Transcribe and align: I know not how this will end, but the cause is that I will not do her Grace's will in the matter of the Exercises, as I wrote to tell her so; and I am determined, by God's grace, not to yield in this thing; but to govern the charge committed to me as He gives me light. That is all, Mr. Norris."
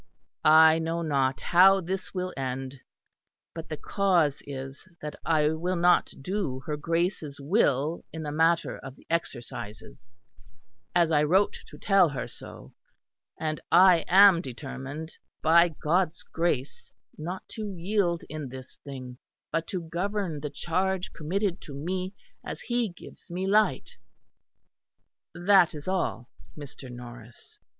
I 0.43 0.79
know 0.79 1.03
not 1.03 1.41
how 1.41 1.79
this 1.79 2.11
will 2.11 2.33
end, 2.35 2.81
but 3.53 3.69
the 3.69 3.77
cause 3.77 4.41
is 4.47 4.87
that 4.99 5.15
I 5.23 5.49
will 5.49 5.75
not 5.75 6.11
do 6.23 6.61
her 6.65 6.75
Grace's 6.75 7.39
will 7.39 8.03
in 8.11 8.23
the 8.23 8.31
matter 8.31 8.79
of 8.79 8.95
the 8.95 9.05
Exercises, 9.11 10.11
as 10.95 11.11
I 11.11 11.21
wrote 11.21 11.59
to 11.67 11.77
tell 11.77 12.09
her 12.09 12.27
so; 12.27 12.73
and 13.39 13.61
I 13.71 14.03
am 14.07 14.41
determined, 14.41 15.17
by 15.43 15.67
God's 15.67 16.23
grace, 16.23 16.91
not 17.15 17.47
to 17.49 17.71
yield 17.71 18.23
in 18.27 18.49
this 18.49 18.77
thing; 18.83 19.19
but 19.51 19.67
to 19.67 19.83
govern 19.87 20.39
the 20.39 20.49
charge 20.49 21.13
committed 21.13 21.61
to 21.61 21.75
me 21.75 22.15
as 22.43 22.59
He 22.61 22.89
gives 22.89 23.29
me 23.29 23.45
light. 23.45 23.97
That 25.35 25.75
is 25.75 25.87
all, 25.87 26.27
Mr. 26.57 26.89
Norris." 26.91 27.59